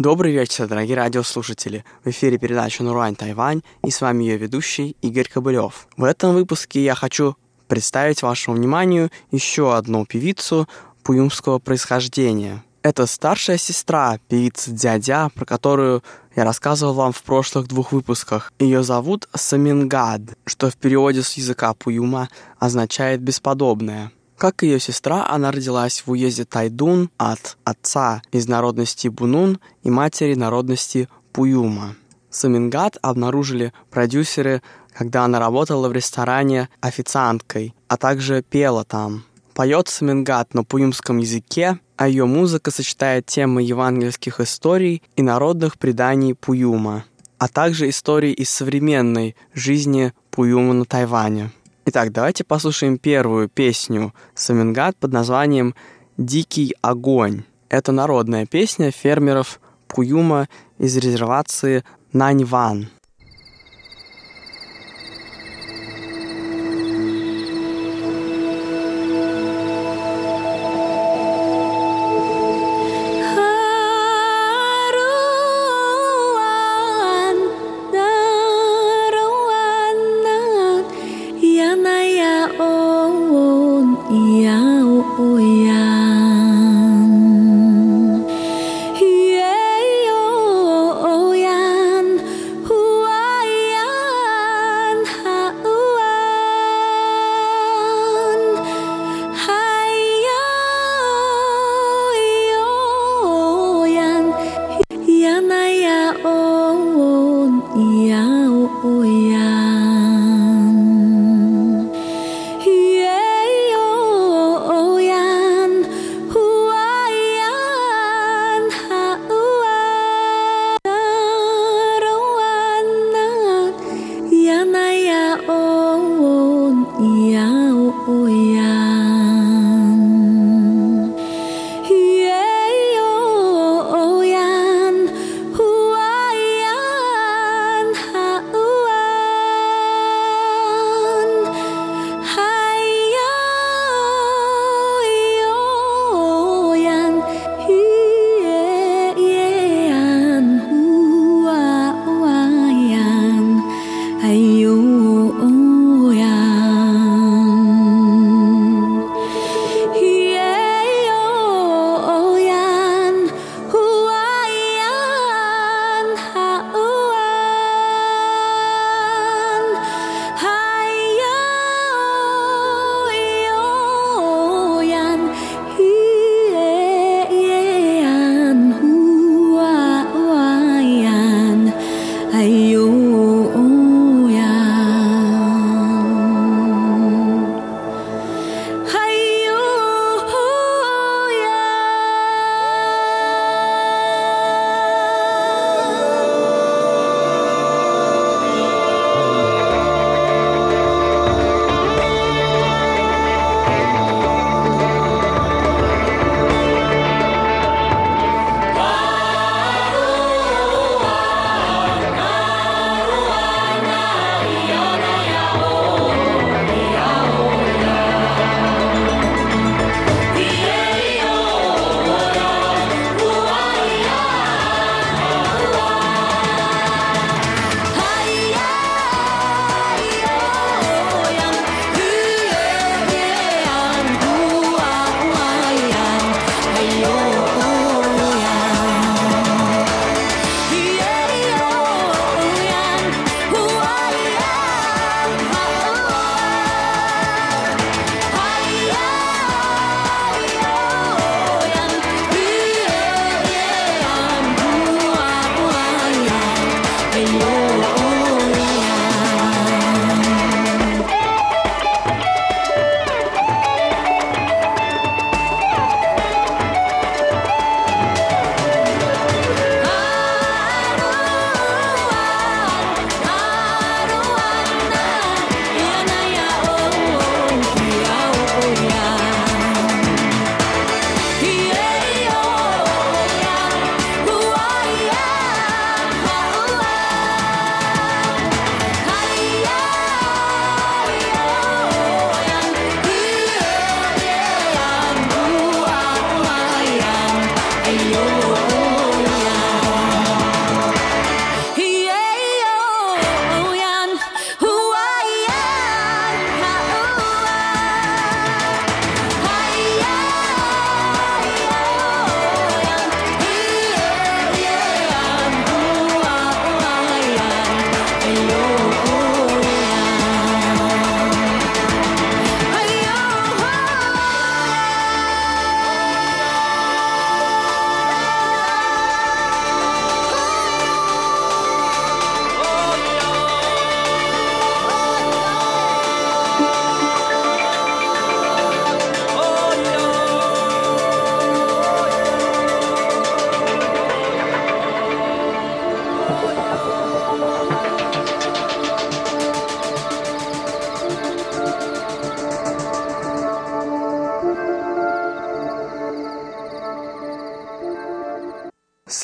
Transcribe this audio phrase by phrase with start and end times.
[0.00, 1.84] Добрый вечер, дорогие радиослушатели.
[2.02, 5.88] В эфире передача «Нурань Тайвань» и с вами ее ведущий Игорь Кобылев.
[5.94, 7.36] В этом выпуске я хочу
[7.68, 10.66] представить вашему вниманию еще одну певицу
[11.02, 12.64] пуюмского происхождения.
[12.80, 16.02] Это старшая сестра певицы Дядя, про которую
[16.34, 18.54] я рассказывал вам в прошлых двух выпусках.
[18.58, 24.12] Ее зовут Самингад, что в переводе с языка Пуюма означает «бесподобная».
[24.40, 30.32] Как ее сестра, она родилась в уезде Тайдун от отца из народности Бунун и матери
[30.32, 31.94] народности Пуюма.
[32.30, 34.62] Самингат обнаружили продюсеры,
[34.94, 39.24] когда она работала в ресторане официанткой, а также пела там.
[39.52, 46.34] Поет Самингат на пуюмском языке, а ее музыка сочетает темы евангельских историй и народных преданий
[46.34, 47.04] Пуюма,
[47.36, 51.50] а также истории из современной жизни Пуюма на Тайване.
[51.92, 55.74] Итак, давайте послушаем первую песню Самингат под названием
[56.16, 57.42] «Дикий огонь».
[57.68, 62.90] Это народная песня фермеров Пуюма из резервации Наньван.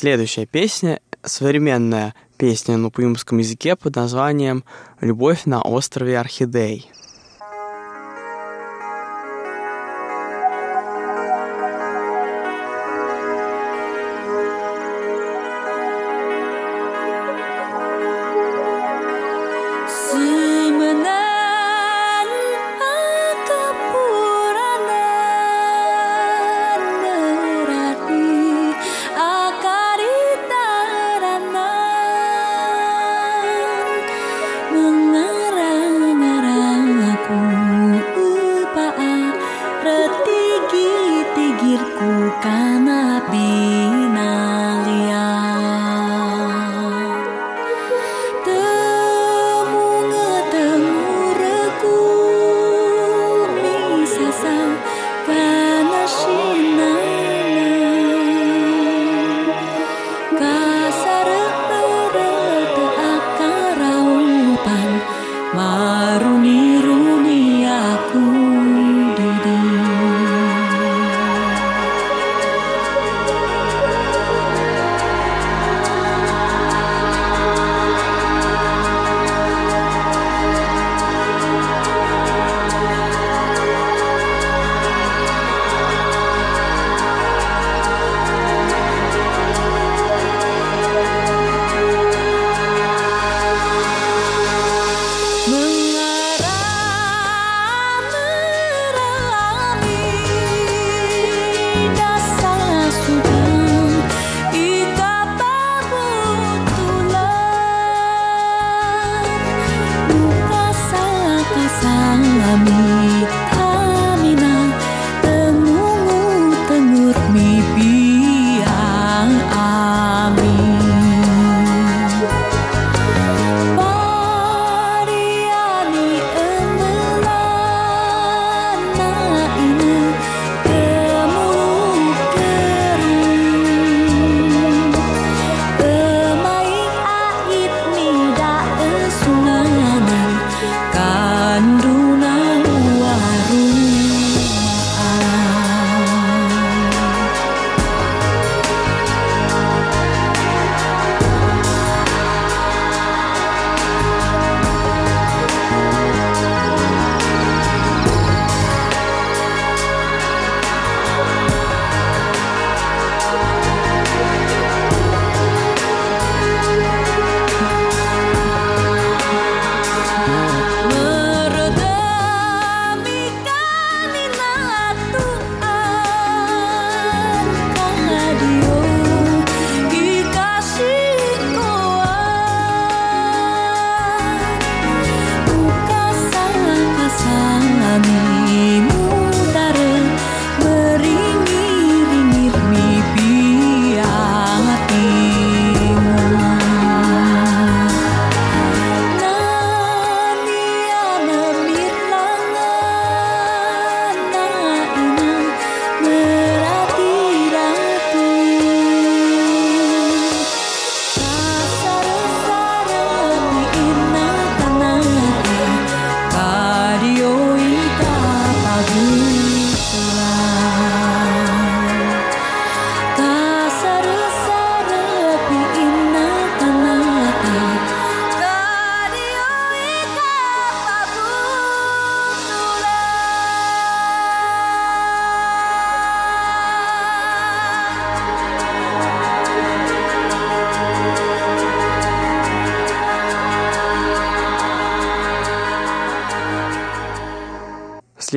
[0.06, 4.62] Следующая песня— современная песня на пуюмском языке под названием
[5.00, 6.88] «Любовь на острове Орхидей».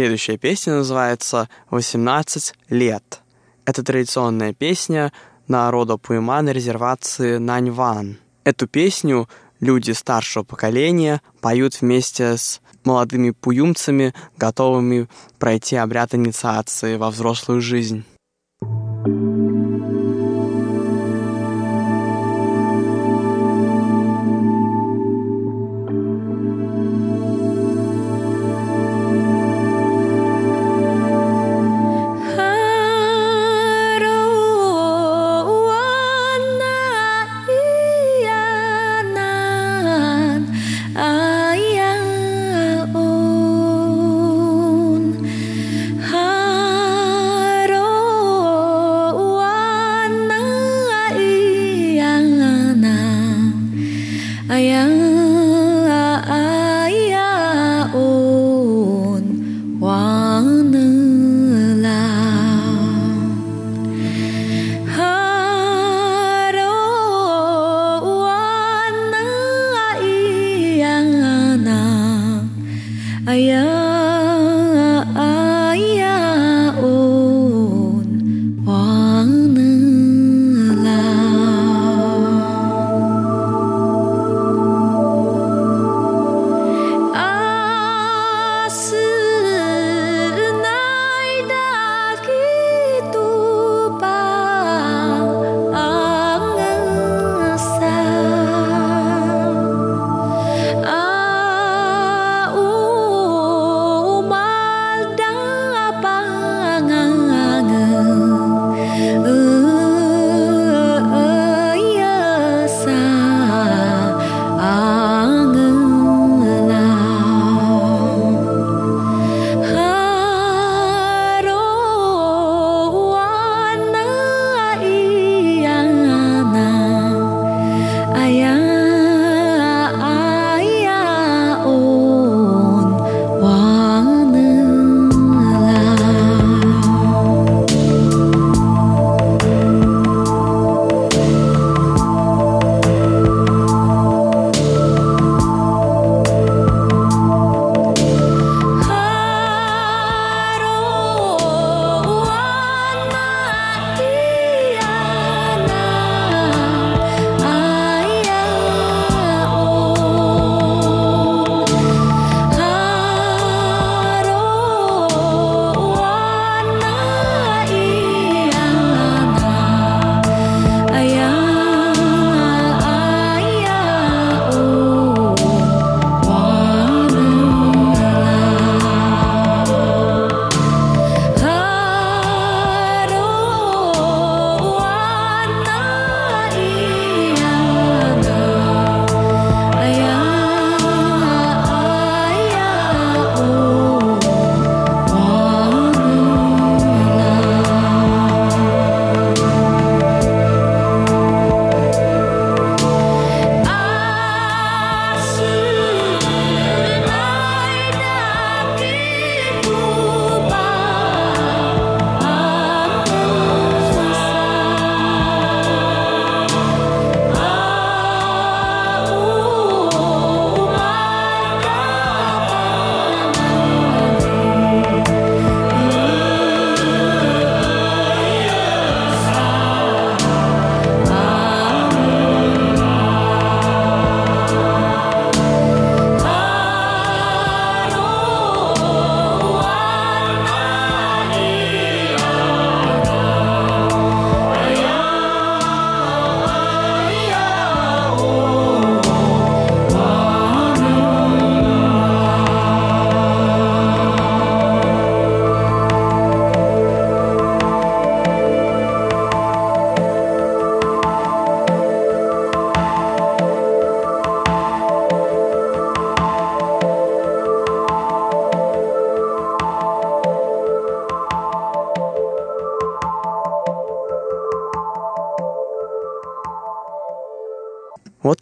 [0.10, 3.22] Следующая песня называется «18 лет».
[3.63, 5.13] Это традиционная песня
[5.48, 8.18] народа Пуйма на резервации Наньван.
[8.44, 17.12] Эту песню люди старшего поколения поют вместе с молодыми пуюмцами, готовыми пройти обряд инициации во
[17.12, 18.04] взрослую жизнь.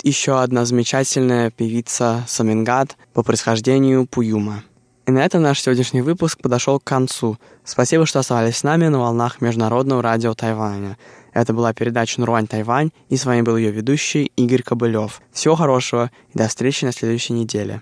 [0.07, 4.63] Еще одна замечательная певица Самингад по происхождению Пуюма.
[5.05, 7.37] И на этом наш сегодняшний выпуск подошел к концу.
[7.65, 10.97] Спасибо, что оставались с нами на волнах Международного радио Тайваня.
[11.33, 15.21] Это была передача «Нуруань Тайвань», и с вами был ее ведущий Игорь Кобылев.
[15.31, 17.81] Всего хорошего и до встречи на следующей неделе.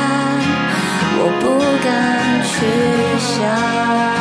[1.23, 2.55] 我不敢去
[3.19, 4.20] 想。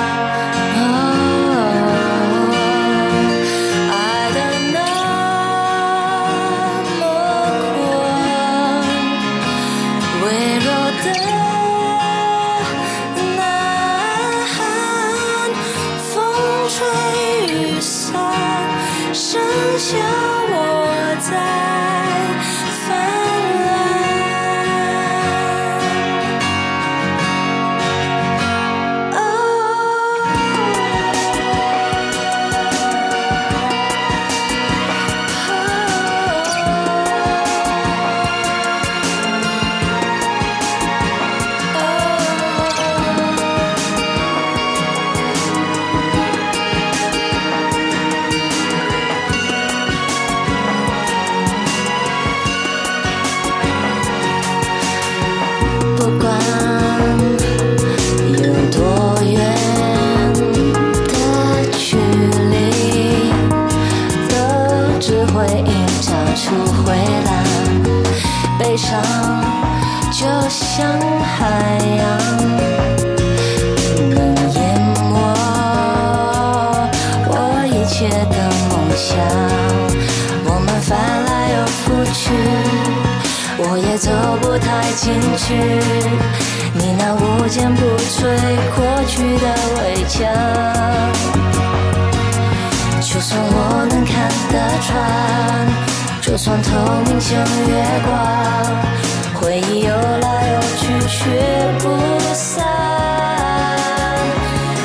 [85.37, 85.55] 去，
[86.75, 88.19] 你那无坚不摧
[88.77, 90.19] 过去的围墙。
[93.01, 94.89] 就算我能看得穿，
[96.21, 96.69] 就算透
[97.07, 97.73] 明像月
[98.07, 98.11] 光，
[99.35, 101.19] 回忆游来游去却
[101.81, 101.85] 不
[102.33, 102.65] 散。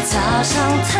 [0.06, 0.93] 早上太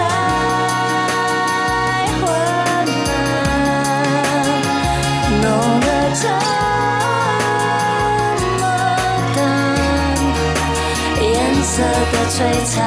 [12.36, 12.84] 璀璨，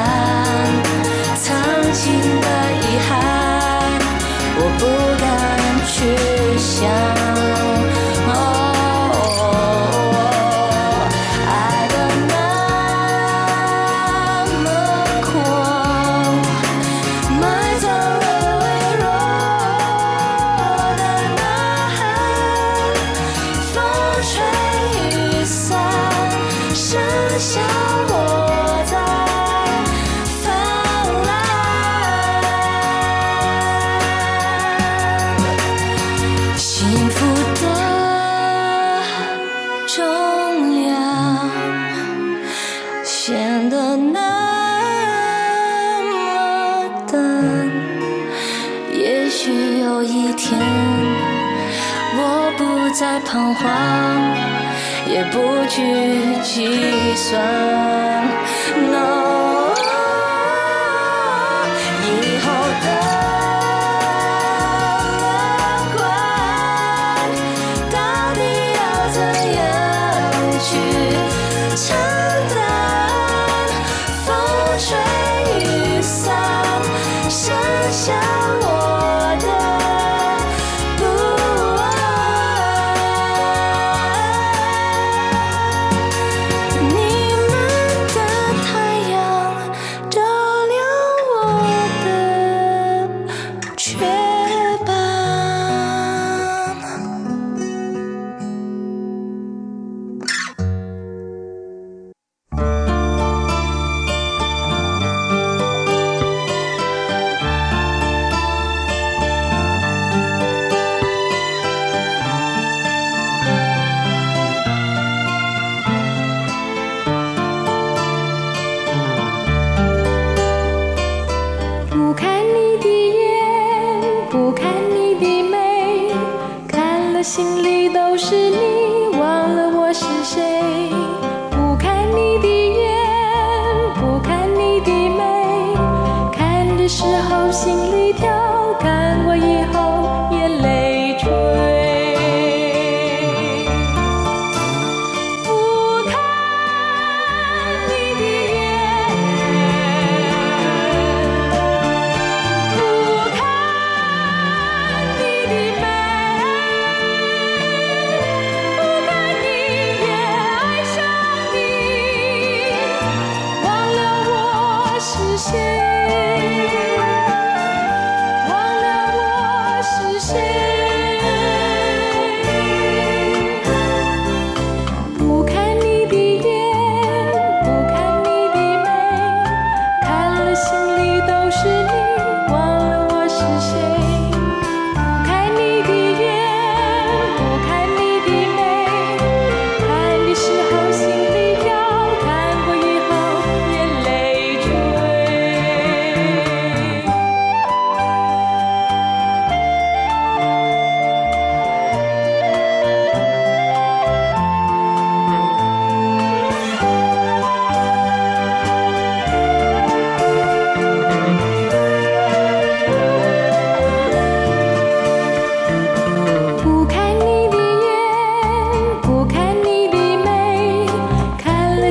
[1.42, 1.46] 曾
[1.94, 2.46] 经的
[2.82, 3.16] 遗憾，
[4.58, 4.84] 我不
[5.18, 5.26] 敢
[5.86, 5.88] 去
[6.58, 7.17] 想。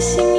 [0.08, 0.37] 心